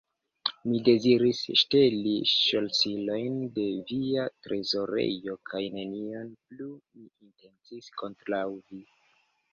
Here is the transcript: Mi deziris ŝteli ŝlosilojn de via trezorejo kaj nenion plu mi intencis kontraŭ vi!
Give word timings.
Mi 0.69 0.77
deziris 0.85 1.41
ŝteli 1.61 2.13
ŝlosilojn 2.31 3.37
de 3.59 3.65
via 3.91 4.25
trezorejo 4.47 5.37
kaj 5.51 5.61
nenion 5.77 6.33
plu 6.49 6.71
mi 6.73 7.07
intencis 7.29 7.93
kontraŭ 8.03 8.45
vi! 8.59 8.85